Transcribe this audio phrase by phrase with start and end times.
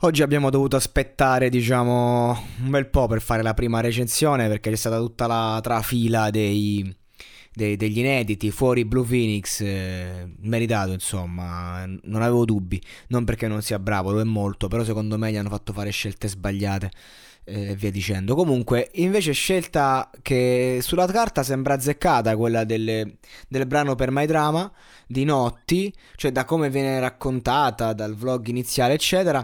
[0.00, 4.76] Oggi abbiamo dovuto aspettare, diciamo, un bel po' per fare la prima recensione perché c'è
[4.76, 6.94] stata tutta la trafila dei,
[7.54, 9.62] dei, degli inediti fuori Blue Phoenix.
[9.62, 12.78] Eh, meritato, insomma, non avevo dubbi.
[13.08, 15.88] Non perché non sia bravo, lo è molto, però secondo me gli hanno fatto fare
[15.90, 16.90] scelte sbagliate
[17.44, 18.34] e via dicendo.
[18.34, 23.16] Comunque, invece, scelta che sulla carta sembra azzeccata, quella delle,
[23.48, 24.70] del brano per My Drama
[25.06, 29.42] di Notti, cioè da come viene raccontata, dal vlog iniziale, eccetera.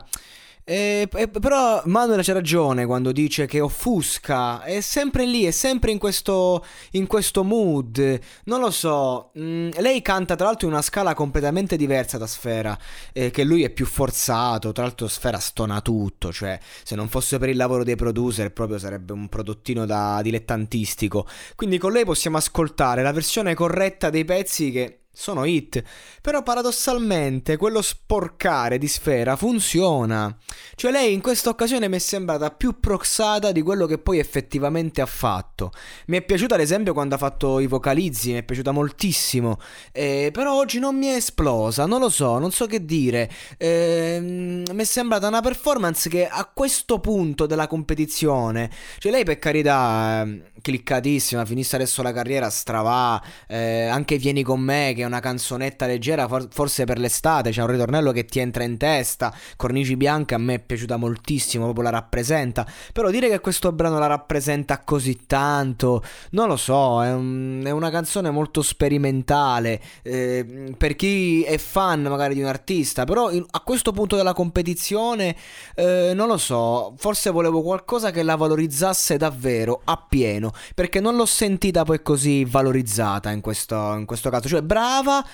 [0.64, 5.90] E, e, però Manuel c'ha ragione quando dice che offusca, è sempre lì, è sempre
[5.90, 8.20] in questo, in questo mood.
[8.44, 12.78] Non lo so, mm, lei canta tra l'altro in una scala completamente diversa da Sfera,
[13.12, 17.38] eh, che lui è più forzato, tra l'altro Sfera stona tutto, cioè se non fosse
[17.38, 21.26] per il lavoro dei producer proprio sarebbe un prodottino da dilettantistico.
[21.56, 25.82] Quindi con lei possiamo ascoltare la versione corretta dei pezzi che sono hit.
[26.20, 30.34] Però paradossalmente quello sporcare di sfera funziona.
[30.74, 35.00] Cioè lei in questa occasione mi è sembrata più proxata di quello che poi effettivamente
[35.00, 35.72] ha fatto.
[36.06, 39.58] Mi è piaciuta ad esempio quando ha fatto i vocalizzi, mi è piaciuta moltissimo.
[39.92, 43.30] Eh, però oggi non mi è esplosa, non lo so, non so che dire.
[43.58, 49.38] Eh, mi è sembrata una performance che a questo punto della competizione, cioè lei per
[49.38, 55.06] carità, eh, cliccatissima, finisse adesso la carriera, stravà, eh, anche Vieni con me che è
[55.06, 59.32] una canzonetta leggera, for- forse per l'estate, c'è un ritornello che ti entra in testa,
[59.56, 63.98] Cornici Bianche a me è piaciuta moltissimo, proprio la rappresenta, però dire che questo brano
[63.98, 70.74] la rappresenta così tanto, non lo so, è, un- è una canzone molto sperimentale, eh,
[70.76, 75.34] per chi è fan magari di un artista, però in- a questo punto della competizione,
[75.74, 81.26] eh, non lo so, forse volevo qualcosa che la valorizzasse davvero, appieno, perché non l'ho
[81.26, 85.26] sentita poi così valorizzata in questo, in questo caso, cioè brava brava.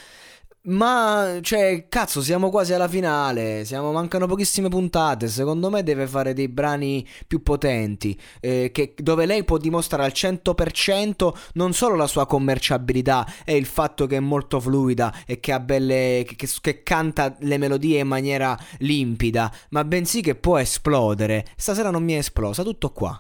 [0.61, 3.65] Ma, cioè, cazzo, siamo quasi alla finale.
[3.65, 5.27] Siamo, mancano pochissime puntate.
[5.29, 8.19] Secondo me deve fare dei brani più potenti.
[8.41, 13.65] Eh, che, dove lei può dimostrare al 100% non solo la sua commerciabilità e il
[13.65, 16.25] fatto che è molto fluida e che belle.
[16.27, 21.47] che, che canta le melodie in maniera limpida, ma bensì che può esplodere.
[21.57, 22.63] Stasera non mi è esplosa.
[22.63, 23.17] Tutto qua.